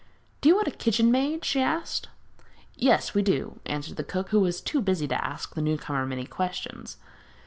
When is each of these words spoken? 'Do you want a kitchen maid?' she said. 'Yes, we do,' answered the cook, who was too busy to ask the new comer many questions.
'Do 0.41 0.49
you 0.49 0.55
want 0.55 0.67
a 0.67 0.71
kitchen 0.71 1.11
maid?' 1.11 1.45
she 1.45 1.59
said. 1.59 2.07
'Yes, 2.73 3.13
we 3.13 3.21
do,' 3.21 3.59
answered 3.67 3.97
the 3.97 4.03
cook, 4.03 4.29
who 4.29 4.39
was 4.39 4.59
too 4.59 4.81
busy 4.81 5.07
to 5.07 5.23
ask 5.23 5.53
the 5.53 5.61
new 5.61 5.77
comer 5.77 6.07
many 6.07 6.25
questions. 6.25 6.97